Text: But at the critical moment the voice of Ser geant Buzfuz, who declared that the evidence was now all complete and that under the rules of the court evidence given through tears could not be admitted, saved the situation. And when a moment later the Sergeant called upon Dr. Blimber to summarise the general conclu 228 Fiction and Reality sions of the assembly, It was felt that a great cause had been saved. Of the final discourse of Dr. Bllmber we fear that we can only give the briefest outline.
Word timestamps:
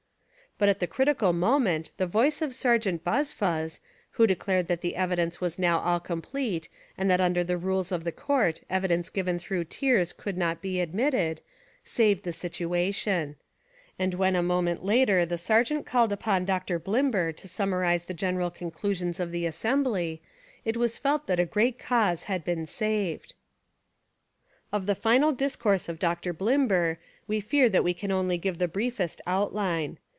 But 0.57 0.69
at 0.69 0.79
the 0.79 0.85
critical 0.85 1.33
moment 1.33 1.89
the 1.97 2.05
voice 2.05 2.39
of 2.39 2.53
Ser 2.53 2.77
geant 2.77 3.03
Buzfuz, 3.03 3.79
who 4.11 4.27
declared 4.27 4.67
that 4.67 4.81
the 4.81 4.95
evidence 4.95 5.41
was 5.41 5.57
now 5.57 5.79
all 5.79 5.99
complete 5.99 6.69
and 6.95 7.09
that 7.09 7.19
under 7.19 7.43
the 7.43 7.57
rules 7.57 7.91
of 7.91 8.03
the 8.03 8.11
court 8.11 8.61
evidence 8.69 9.09
given 9.09 9.39
through 9.39 9.63
tears 9.63 10.13
could 10.13 10.37
not 10.37 10.61
be 10.61 10.79
admitted, 10.79 11.41
saved 11.83 12.23
the 12.25 12.31
situation. 12.33 13.37
And 13.97 14.13
when 14.13 14.35
a 14.35 14.43
moment 14.43 14.85
later 14.85 15.25
the 15.25 15.35
Sergeant 15.37 15.87
called 15.87 16.13
upon 16.13 16.45
Dr. 16.45 16.77
Blimber 16.79 17.31
to 17.37 17.47
summarise 17.47 18.03
the 18.03 18.13
general 18.13 18.51
conclu 18.51 18.95
228 18.95 18.95
Fiction 18.95 19.15
and 19.15 19.15
Reality 19.17 19.17
sions 19.17 19.19
of 19.19 19.31
the 19.31 19.45
assembly, 19.47 20.21
It 20.63 20.77
was 20.77 20.99
felt 20.99 21.25
that 21.25 21.39
a 21.39 21.51
great 21.51 21.79
cause 21.79 22.25
had 22.25 22.43
been 22.43 22.67
saved. 22.67 23.33
Of 24.71 24.85
the 24.85 24.93
final 24.93 25.31
discourse 25.31 25.89
of 25.89 25.97
Dr. 25.97 26.35
Bllmber 26.35 26.97
we 27.27 27.39
fear 27.41 27.67
that 27.69 27.83
we 27.83 27.95
can 27.95 28.11
only 28.11 28.37
give 28.37 28.59
the 28.59 28.67
briefest 28.67 29.21
outline. 29.25 29.97